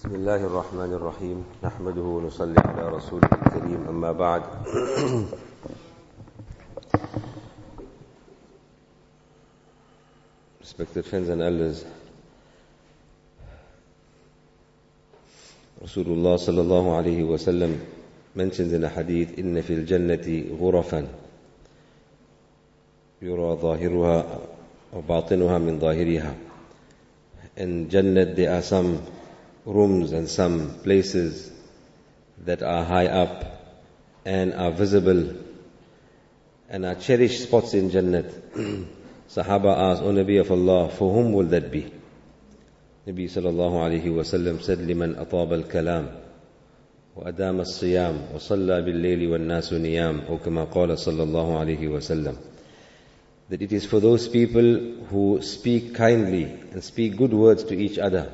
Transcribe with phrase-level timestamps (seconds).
[0.00, 4.42] بسم الله الرحمن الرحيم نحمده ونصلي على رسوله الكريم أما بعد
[10.64, 11.84] Respected friends and elders,
[15.84, 17.76] Rasulullah sallallahu alayhi wa sallam
[18.34, 21.08] mentions in a hadith, إن في الجنة غرفا
[23.22, 24.38] يرى ظاهرها
[24.96, 26.34] وباطنها من ظاهرها
[27.58, 29.19] In Jannat there are some
[29.65, 31.51] rooms and some places
[32.45, 33.45] that are high up
[34.25, 35.35] and are visible
[36.69, 38.29] and are cherished spots in Jannat.
[39.29, 41.91] Sahaba asked, O Nabi of Allah, for whom will that be?
[43.07, 46.09] Nabi sallallahu alayhi wa sallam said, لمن أطاب الكلام
[47.15, 52.37] وأدام الصيام وصلى بالليل والناس نيام أو كما قال صلى الله عليه وسلم
[53.49, 54.63] that it is for those people
[55.09, 58.31] who speak kindly and speak good words to each other,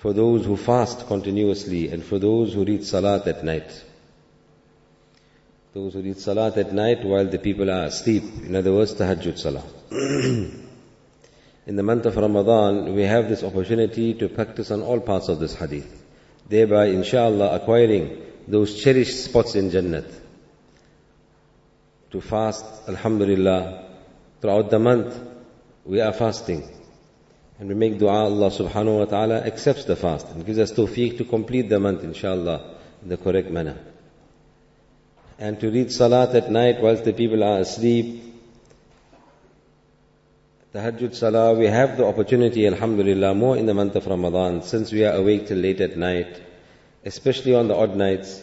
[0.00, 3.84] for those who fast continuously, and for those who read salat at night.
[5.74, 9.38] Those who read salat at night while the people are asleep, in other words, tahajjud
[9.38, 9.62] salah.
[9.90, 15.38] in the month of Ramadan, we have this opportunity to practice on all parts of
[15.38, 16.02] this hadith,
[16.48, 20.10] thereby, inshallah, acquiring those cherished spots in Jannat.
[22.12, 23.84] To fast, alhamdulillah,
[24.40, 25.20] throughout the month,
[25.84, 26.79] we are fasting.
[27.60, 31.18] And we make dua, Allah subhanahu wa ta'ala accepts the fast and gives us tawfiq
[31.18, 33.76] to complete the month, inshallah, in the correct manner.
[35.38, 38.24] And to read salat at night whilst the people are asleep.
[40.72, 45.04] Tahajjud salah, we have the opportunity, alhamdulillah, more in the month of Ramadan, since we
[45.04, 46.40] are awake till late at night,
[47.04, 48.42] especially on the odd nights.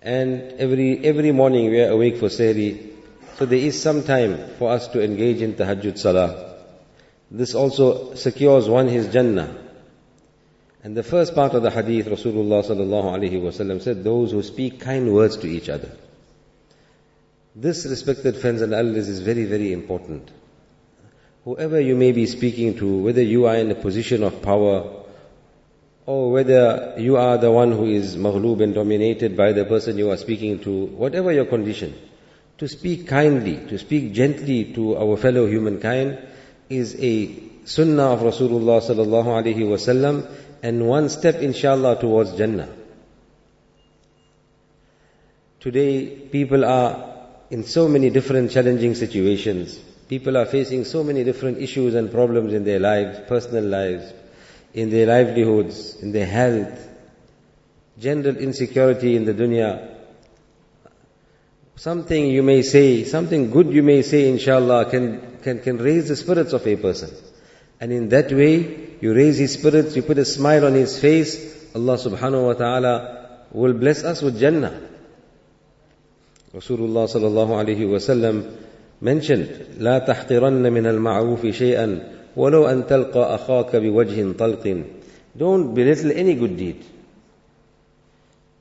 [0.00, 2.90] And every, every morning we are awake for sehri,
[3.36, 6.51] so there is some time for us to engage in tahajjud salah.
[7.34, 9.56] This also secures one his Jannah.
[10.84, 14.80] And the first part of the hadith, Rasulullah sallallahu alaihi wasallam said, those who speak
[14.80, 15.90] kind words to each other.
[17.56, 20.30] This, respected friends and elders, is very, very important.
[21.44, 25.04] Whoever you may be speaking to, whether you are in a position of power,
[26.04, 30.10] or whether you are the one who is maghlub and dominated by the person you
[30.10, 31.94] are speaking to, whatever your condition,
[32.58, 36.18] to speak kindly, to speak gently to our fellow humankind
[36.78, 40.26] is a sunnah of Rasulullah sallallahu alaihi wasallam
[40.62, 42.68] and one step inshallah towards Jannah.
[45.60, 49.78] Today people are in so many different challenging situations.
[50.08, 54.12] People are facing so many different issues and problems in their lives, personal lives,
[54.74, 56.88] in their livelihoods, in their health,
[57.98, 59.92] general insecurity in the dunya,
[61.76, 66.15] Something you may say, something good you may say, inshallah, can, can, can raise the
[66.15, 67.09] spirits of a person.
[67.79, 71.55] And in that way, you raise his spirits, you put a smile on his face,
[71.75, 74.81] Allah subhanahu wa ta'ala will bless us with Jannah.
[76.53, 78.57] Rasulullah sallallahu alayhi wa sallam
[79.01, 84.83] mentioned, لا تحقرن من المعروف شيئا ولو أن تلقى أخاك بوجه طلق
[85.37, 86.83] Don't belittle any good deed.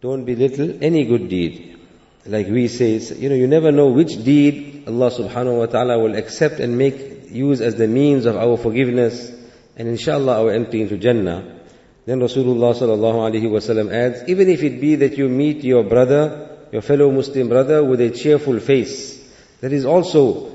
[0.03, 1.77] Don't belittle any good deed
[2.26, 6.16] like we say, you know, you never know which deed Allah subhanahu wa ta'ala will
[6.16, 9.32] accept and make use as the means of our forgiveness
[9.76, 11.60] and inshallah our entry into Jannah.
[12.06, 16.58] Then Rasulullah sallallahu alaihi wasallam adds, even if it be that you meet your brother,
[16.72, 19.20] your fellow Muslim brother with a cheerful face,
[19.62, 20.52] that is also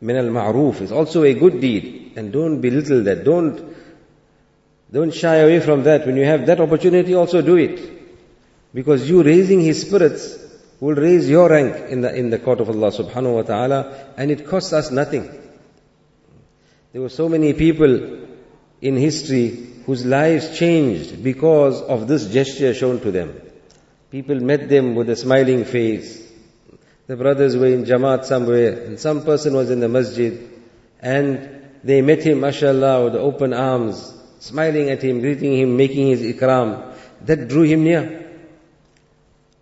[0.00, 2.12] min al-ma'ruf, is also a good deed.
[2.16, 3.76] And don't belittle that, don't,
[4.90, 6.06] don't shy away from that.
[6.06, 7.92] When you have that opportunity, also do it.
[8.72, 10.45] Because you raising his spirits
[10.80, 14.30] will raise your rank in the, in the court of Allah subhanahu wa ta'ala and
[14.30, 15.24] it costs us nothing.
[16.92, 18.26] There were so many people
[18.80, 19.48] in history
[19.86, 23.40] whose lives changed because of this gesture shown to them.
[24.10, 26.22] People met them with a smiling face.
[27.06, 30.50] The brothers were in Jamaat somewhere and some person was in the masjid
[31.00, 36.22] and they met him, mashallah, with open arms, smiling at him, greeting him, making his
[36.22, 36.94] ikram.
[37.22, 38.25] That drew him near.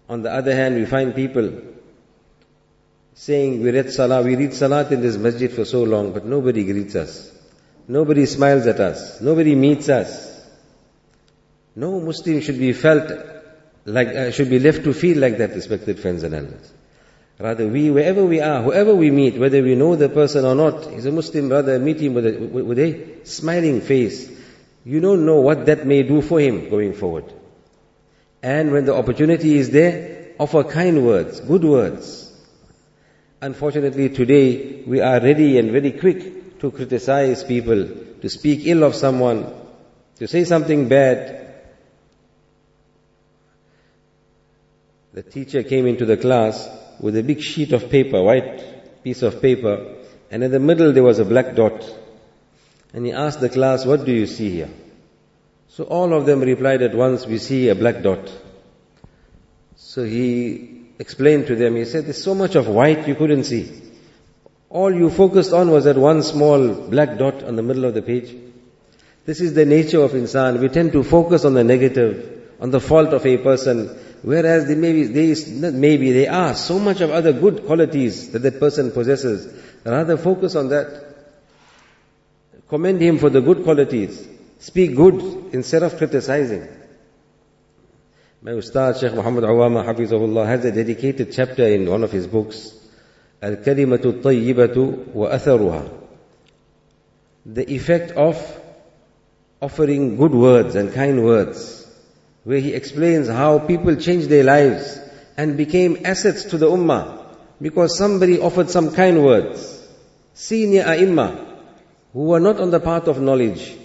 [0.08, 1.50] On the other hand, we find people
[3.14, 6.64] saying, we read salah, we read salat in this masjid for so long, but nobody
[6.64, 7.30] greets us.
[7.86, 9.20] Nobody smiles at us.
[9.20, 10.32] Nobody meets us.
[11.76, 13.10] No Muslim should be felt
[13.84, 16.72] like, uh, should be left to feel like that, respected friends and elders.
[17.38, 20.92] Rather, we, wherever we are, whoever we meet, whether we know the person or not,
[20.92, 24.30] he's a Muslim brother, meet him with a, with a smiling face.
[24.84, 27.32] You don't know what that may do for him going forward.
[28.44, 32.30] And when the opportunity is there, offer kind words, good words.
[33.40, 37.88] Unfortunately, today we are ready and very quick to criticize people,
[38.20, 39.50] to speak ill of someone,
[40.16, 41.54] to say something bad.
[45.14, 46.68] The teacher came into the class
[47.00, 51.02] with a big sheet of paper, white piece of paper, and in the middle there
[51.02, 51.82] was a black dot.
[52.92, 54.70] And he asked the class, What do you see here?
[55.74, 58.32] So all of them replied at once, we see a black dot.
[59.74, 63.82] So he explained to them, he said, there's so much of white you couldn't see.
[64.70, 68.02] All you focused on was that one small black dot on the middle of the
[68.02, 68.36] page.
[69.26, 70.60] This is the nature of insan.
[70.60, 73.88] We tend to focus on the negative, on the fault of a person,
[74.22, 75.34] whereas they maybe, they,
[75.72, 79.52] maybe they are so much of other good qualities that that person possesses.
[79.84, 81.02] Rather focus on that.
[82.68, 84.28] Commend him for the good qualities.
[84.64, 85.20] Speak good
[85.52, 86.66] instead of criticizing.
[88.40, 92.72] My Ustad Sheikh Muhammad Awama Hafizahullah has a dedicated chapter in one of his books,
[93.42, 95.92] Al-Kalimatu Tayyibatu wa Atharuha.
[97.44, 98.40] The effect of
[99.60, 101.86] offering good words and kind words,
[102.44, 104.98] where he explains how people changed their lives
[105.36, 109.86] and became assets to the ummah because somebody offered some kind words.
[110.32, 111.04] Senior ai
[112.14, 113.83] who were not on the path of knowledge,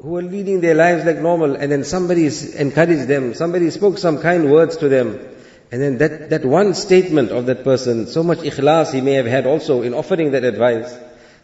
[0.00, 4.20] who were leading their lives like normal, and then somebody encouraged them, somebody spoke some
[4.20, 5.18] kind words to them,
[5.72, 9.26] and then that, that one statement of that person, so much ikhlas he may have
[9.26, 10.96] had also in offering that advice,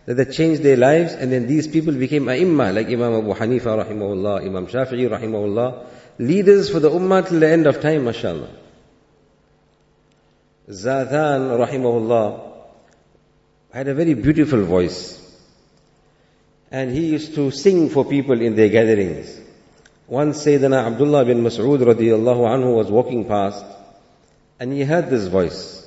[0.07, 3.85] that that changed their lives, and then these people became ai like Imam Abu Hanifa
[3.85, 5.87] rahimahullah, Imam Shafi'i rahimahullah,
[6.19, 8.51] leaders for the ummah till the end of time, mashallah.
[10.71, 12.53] Zadan rahimahullah
[13.73, 15.24] had a very beautiful voice
[16.74, 19.40] and he used to sing for people in their gatherings.
[20.08, 23.66] Once Sayyidina Abdullah bin Mas'ud radiallahu anhu was walking past
[24.60, 25.86] and he heard this voice.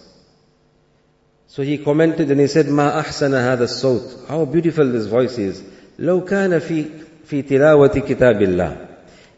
[1.48, 4.28] So he commented and he said, ما أحسن هذا الصوت.
[4.28, 5.62] How beautiful this voice is.
[5.98, 6.86] لو كان في
[7.26, 8.88] في تلاوة كتاب الله.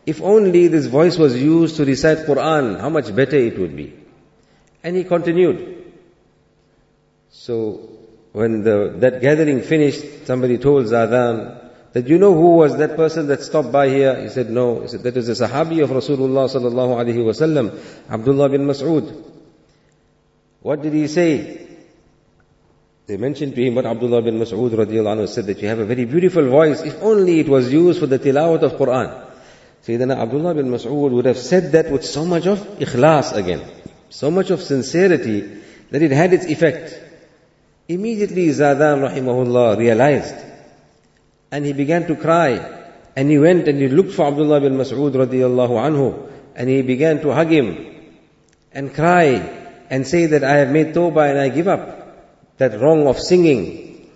[0.07, 3.95] If only this voice was used to recite Quran, how much better it would be.
[4.83, 5.93] And he continued.
[7.31, 7.89] So
[8.32, 11.60] when the, that gathering finished, somebody told Zadan
[11.94, 14.22] that you know who was that person that stopped by here?
[14.22, 14.82] He said, no.
[14.82, 17.80] He said, that is the Sahabi of Rasulullah sallallahu alaihi wasallam,
[18.10, 19.26] Abdullah bin Mas'ud.
[20.62, 21.68] What did he say?
[23.08, 25.86] They mentioned to him what Abdullah bin Mas'ud radiallahu anhu said that you have a
[25.86, 26.82] very beautiful voice.
[26.82, 29.26] If only it was used for the tilawat of Quran.
[29.84, 33.64] Sayyidina Abdullah bin Mas'ud would have said that with so much of ikhlas again.
[34.12, 35.42] So much of sincerity
[35.90, 37.09] that it had its effect.
[37.90, 40.36] Immediately Zadan rahimahullah realized
[41.52, 42.52] and he began to cry
[43.16, 47.20] and he went and he looked for Abdullah bin Mas'ud radiallahu anhu and he began
[47.22, 48.12] to hug him
[48.72, 49.42] and cry
[49.90, 54.08] and say that I have made tawbah and I give up that wrong of singing.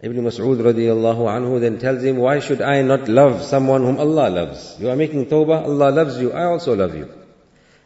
[0.00, 4.30] Ibn Mas'ud radiallahu anhu then tells him, why should I not love someone whom Allah
[4.30, 4.80] loves?
[4.80, 7.10] You are making tawbah, Allah loves you, I also love you.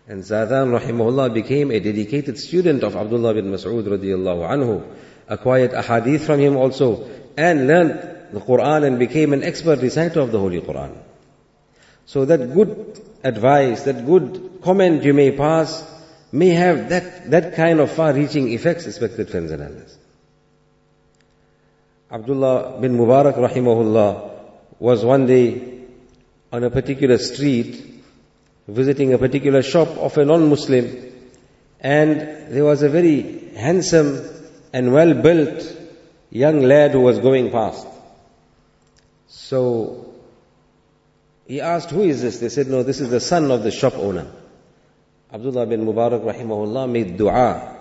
[0.06, 4.84] And Zadan rahimahullah became a dedicated student of Abdullah bin Mas'ud radiallahu anhu
[5.32, 7.94] acquired ahadith from him also, and learned
[8.32, 10.96] the Quran and became an expert reciter of the Holy Quran.
[12.06, 15.82] So that good advice, that good comment you may pass,
[16.32, 19.98] may have that, that kind of far-reaching effects, respected friends and elders.
[22.10, 24.30] Abdullah bin Mubarak rahimahullah
[24.78, 25.86] was one day
[26.52, 28.02] on a particular street
[28.68, 31.12] visiting a particular shop of a non-Muslim
[31.80, 32.20] and
[32.54, 34.41] there was a very handsome
[34.72, 35.76] and well built
[36.30, 37.86] young lad who was going past.
[39.28, 40.14] So
[41.46, 42.38] he asked, Who is this?
[42.38, 44.30] They said, No, this is the son of the shop owner.
[45.32, 47.78] Abdullah bin Mubarak rahimahullah made dua.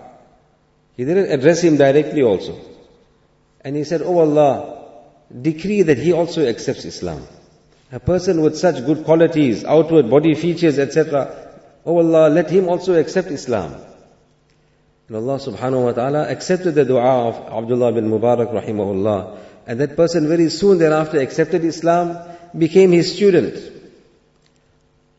[0.95, 2.60] He didn't address him directly also.
[3.62, 4.86] And he said, Oh Allah,
[5.41, 7.25] decree that he also accepts Islam.
[7.91, 11.51] A person with such good qualities, outward body features, etc.
[11.86, 13.75] Oh Allah, let him also accept Islam.
[15.12, 19.39] And Allah subhanahu wa ta'ala accepted the dua of Abdullah bin Mubarak rahimahullah.
[19.68, 22.18] And that person very soon thereafter accepted Islam,
[22.58, 23.62] became his student.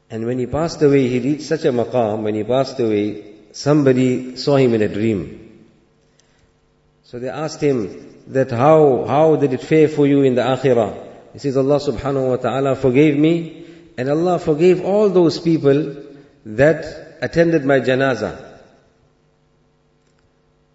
[0.09, 4.37] And when he passed away, he reached such a maqam, when he passed away, somebody
[4.37, 5.67] saw him in a dream.
[7.05, 11.07] So they asked him that how, how did it fare for you in the akhirah?
[11.35, 13.67] He says, Allah subhanahu wa ta'ala forgave me,
[13.99, 15.97] and Allah forgave all those people
[16.47, 18.52] that attended my janazah.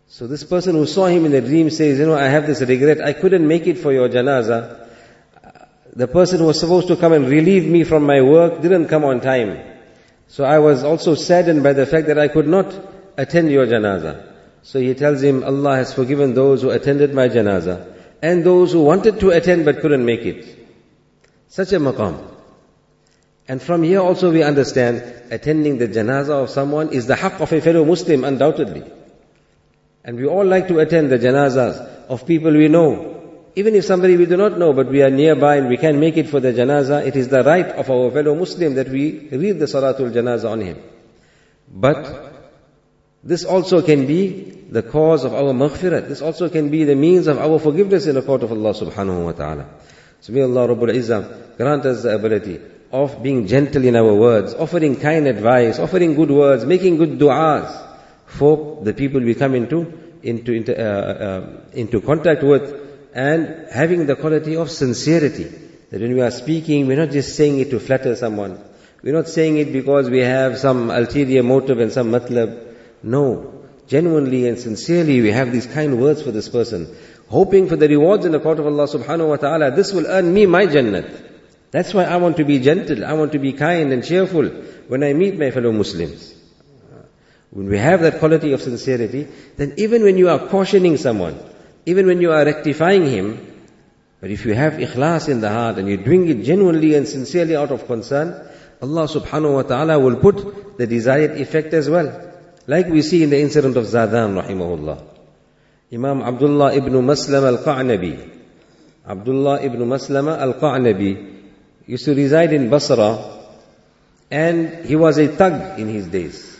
[0.09, 2.61] So this person who saw him in the dream says, you know, I have this
[2.61, 4.87] regret, I couldn't make it for your janazah.
[5.93, 9.03] The person who was supposed to come and relieve me from my work didn't come
[9.03, 9.59] on time.
[10.27, 12.73] So I was also saddened by the fact that I could not
[13.17, 14.33] attend your janazah.
[14.63, 18.83] So he tells him, Allah has forgiven those who attended my janazah and those who
[18.83, 20.67] wanted to attend but couldn't make it.
[21.49, 22.35] Such a maqam.
[23.47, 27.51] And from here also we understand attending the janazah of someone is the haqq of
[27.51, 28.83] a fellow Muslim undoubtedly.
[30.07, 33.43] And we all like to attend the janazas of people we know.
[33.55, 36.15] Even if somebody we do not know but we are nearby and we can make
[36.15, 39.59] it for the janazah, it is the right of our fellow Muslim that we read
[39.59, 40.81] the salatul janazah on him.
[41.69, 42.33] But
[43.21, 44.29] this also can be
[44.69, 46.07] the cause of our maghfirat.
[46.07, 49.25] This also can be the means of our forgiveness in the court of Allah subhanahu
[49.25, 49.65] wa ta'ala.
[50.21, 52.61] So may Allah Rabbul Izzah grant us the ability
[52.93, 57.86] of being gentle in our words, offering kind advice, offering good words, making good du'as
[58.27, 64.05] for the people we come into, into, into, uh, uh, into contact with, and having
[64.05, 65.45] the quality of sincerity.
[65.89, 68.61] That when we are speaking, we're not just saying it to flatter someone.
[69.01, 72.75] We're not saying it because we have some ulterior motive and some matlab.
[73.01, 73.63] No.
[73.87, 76.93] Genuinely and sincerely we have these kind words for this person.
[77.29, 79.71] Hoping for the rewards in the court of Allah subhanahu wa ta'ala.
[79.71, 81.25] This will earn me my jannat.
[81.71, 84.45] That's why I want to be gentle, I want to be kind and cheerful
[84.87, 86.36] when I meet my fellow Muslims.
[87.51, 91.39] When we have that quality of sincerity, then even when you are cautioning someone,
[91.85, 93.65] even when you are rectifying him,
[94.19, 97.55] but if you have ikhlas in the heart and you're doing it genuinely and sincerely
[97.55, 98.49] out of concern,
[98.81, 102.33] Allah subhanahu wa ta'ala will put the desired effect as well.
[102.67, 105.03] Like we see in the incident of Zadan rahimahullah.
[105.93, 108.37] Imam Abdullah ibn Maslam al-Qa'nabi.
[109.07, 111.43] Abdullah ibn Maslama al-Qa'nabi
[111.85, 113.39] used to reside in Basra
[114.29, 116.56] and he was a thug in his days.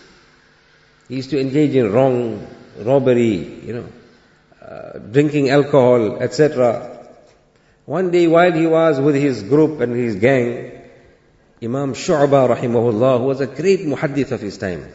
[1.08, 2.46] He used to engage in wrong,
[2.80, 3.88] robbery, you know,
[4.62, 7.08] uh, drinking alcohol, etc.
[7.86, 10.74] One day while he was with his group and his gang,
[11.64, 14.86] Imam Shu'bah rahimahullah, was a great muhaddith of his time.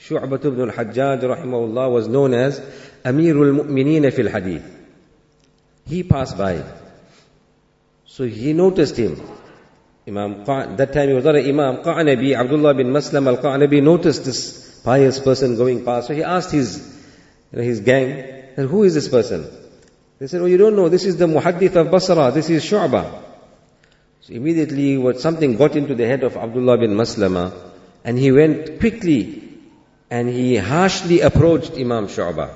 [0.00, 2.58] Shu'bah ibn al-Hajjaj rahimahullah was known as
[3.04, 4.64] Amirul Mu'mineen fil Hadith.
[5.86, 6.64] He passed by.
[8.06, 9.20] So he noticed him.
[10.08, 10.44] Imam
[10.76, 15.18] that time he was not an Imam, Qa'nabi, Abdullah bin Maslam al-Qa'nabi noticed this pious
[15.18, 16.08] person going past.
[16.08, 16.78] So he asked his,
[17.52, 19.48] you know, his gang, who is this person?
[20.18, 23.22] They said, oh you don't know, this is the Muhaddith of Basra, this is Shu'bah.
[24.20, 27.54] So immediately what something got into the head of Abdullah bin Maslama
[28.04, 29.48] and he went quickly
[30.10, 32.54] and he harshly approached Imam Shu'bah.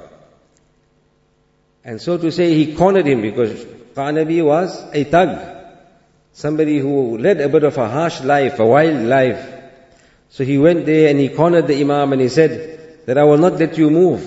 [1.84, 3.52] And so to say, he cornered him because
[3.94, 5.52] Qanabi was a thug.
[6.32, 9.53] Somebody who led a bit of a harsh life, a wild life.
[10.34, 13.38] So he went there and he cornered the Imam and he said that I will
[13.38, 14.20] not let you move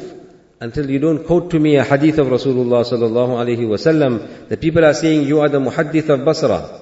[0.62, 4.48] until you don't quote to me a hadith of Rasulullah sallallahu alaihi wasallam.
[4.48, 6.80] The people are saying you are the muhaddith of Basra.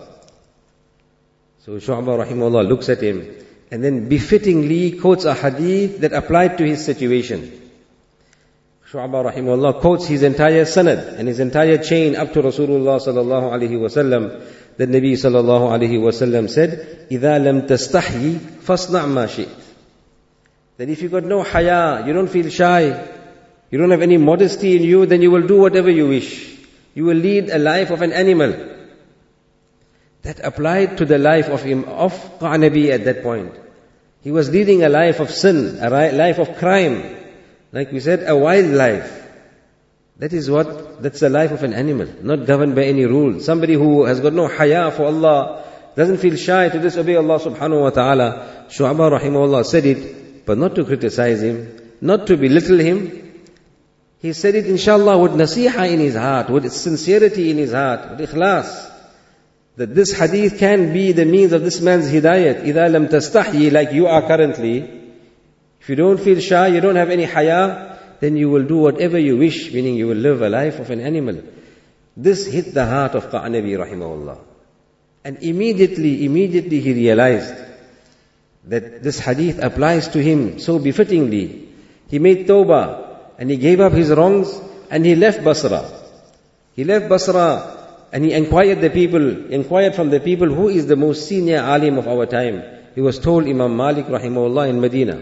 [1.65, 3.27] So Shu'bah rahimahullah looks at him
[3.71, 7.71] and then befittingly quotes a hadith that applied to his situation.
[8.91, 13.81] Shu'bah rahimahullah quotes his entire sanad and his entire chain up to Rasulullah sallallahu alaihi
[13.87, 14.45] wasallam
[14.76, 19.62] the Nabi sallallahu alayhi wasallam said, إِذَا لَمْ تَسْتَحْيِ فَاصْنَعْ مَا شِئْتِ
[20.78, 22.84] That if you got no haya, you don't feel shy,
[23.70, 26.58] you don't have any modesty in you, then you will do whatever you wish.
[26.94, 28.54] You will lead a life of an animal.
[30.22, 33.54] That applied to the life of him, of Qa'nabi at that point.
[34.22, 37.16] He was leading a life of sin, a life of crime.
[37.72, 39.13] Like we said, a wild life.
[40.18, 43.40] That is what, that's the life of an animal, not governed by any rule.
[43.40, 45.64] Somebody who has got no haya for Allah,
[45.96, 48.66] doesn't feel shy to disobey Allah subhanahu wa ta'ala.
[48.68, 53.44] Shu'abah rahimahullah said it, but not to criticize him, not to belittle him.
[54.18, 58.30] He said it inshallah with nasiha in his heart, with sincerity in his heart, with
[58.30, 58.88] ikhlas.
[59.76, 62.62] That this hadith can be the means of this man's hidayat.
[62.62, 64.78] إِذَا لَمْ تَسْتَحْيِ Like you are currently.
[65.80, 69.19] If you don't feel shy, you don't have any haya, then you will do whatever
[69.19, 71.41] you wish, meaning you will live a life of an animal.
[72.17, 74.37] This hit the heart of Qa'nabi rahimahullah.
[75.23, 77.53] And immediately, immediately he realized
[78.65, 81.69] that this hadith applies to him so befittingly.
[82.09, 83.05] He made tawbah
[83.37, 85.89] and he gave up his wrongs and he left Basra.
[86.75, 90.95] He left Basra and he inquired the people, inquired from the people who is the
[90.95, 92.63] most senior alim of our time.
[92.93, 95.21] He was told Imam Malik rahimahullah in Medina.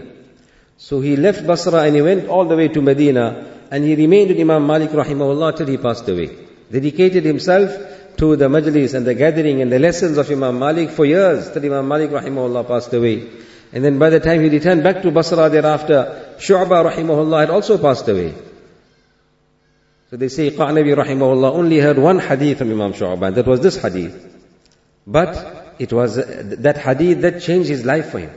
[0.76, 4.30] So he left Basra and he went all the way to Medina and he remained
[4.30, 6.30] with Imam Malik rahimahullah till he passed away.
[6.70, 11.04] Dedicated himself to the majlis and the gathering and the lessons of Imam Malik for
[11.04, 13.28] years till Imam Malik rahimahullah passed away.
[13.72, 17.78] And then by the time he returned back to Basra thereafter, Shu'bah rahimahullah had also
[17.78, 18.34] passed away.
[20.10, 23.60] So they say Qa'nabi rahimahullah only heard one hadith from Imam Shu'bah and that was
[23.60, 24.32] this hadith.
[25.06, 28.30] But it was uh, that hadith that changed his life for him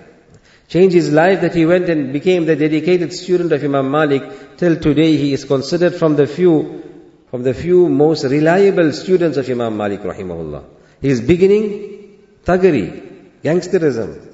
[0.68, 4.58] changed his life that he went and became the dedicated student of Imam Malik.
[4.58, 6.84] Till today he is considered from the few,
[7.30, 10.66] from the few most reliable students of Imam Malik rahimahullah.
[11.02, 14.26] His beginning, thuggery, gangsterism.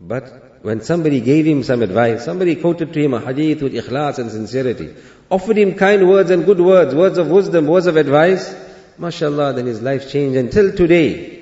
[0.00, 4.18] But when somebody gave him some advice, somebody quoted to him a hadith with ikhlas
[4.18, 4.94] and sincerity,
[5.30, 8.54] offered him kind words and good words, words of wisdom, words of advice,
[8.98, 11.35] mashallah, then his life changed until today.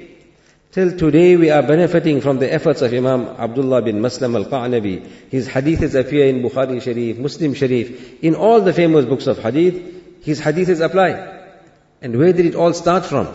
[0.74, 5.06] Till today we are benefiting from the efforts of Imam Abdullah bin Maslam al-Qa'nabi.
[5.30, 8.24] His hadiths appear in Bukhari Sharif, Muslim Sharif.
[8.24, 11.10] In all the famous books of hadith, his hadiths apply.
[12.02, 13.28] And where did it all start from?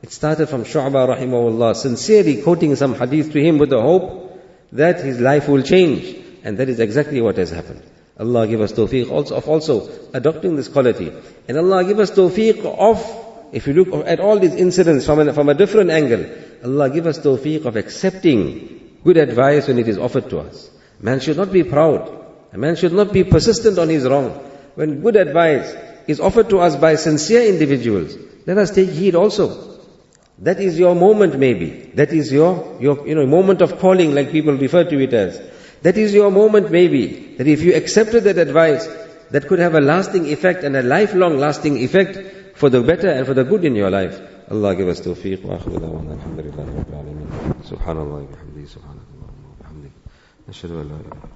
[0.00, 4.40] It started from Shu'bah rahimahullah, sincerely quoting some hadith to him with the hope
[4.70, 6.16] that his life will change.
[6.44, 7.82] And that is exactly what has happened.
[8.16, 11.12] Allah give us tawfiq also of also adopting this quality.
[11.48, 15.32] And Allah give us tawfiq of, if you look at all these incidents from a,
[15.32, 16.26] from a different angle,
[16.66, 20.68] Allah give us tawfiq of accepting good advice when it is offered to us.
[21.00, 22.12] Man should not be proud.
[22.52, 24.30] A man should not be persistent on his wrong.
[24.74, 25.74] When good advice
[26.08, 29.78] is offered to us by sincere individuals, let us take heed also.
[30.38, 31.92] That is your moment maybe.
[31.94, 35.40] That is your, your, you know, moment of calling like people refer to it as.
[35.82, 37.36] That is your moment maybe.
[37.36, 38.86] That if you accepted that advice,
[39.30, 43.26] that could have a lasting effect and a lifelong lasting effect for the better and
[43.26, 44.20] for the good in your life.
[44.52, 47.26] الله give us توفيق واخر دعوانا الحمد لله رب العالمين
[47.64, 49.90] سبحان الله وبحمده سبحانك اللهم وبحمدك
[50.48, 51.35] نشهد ان لا الا انت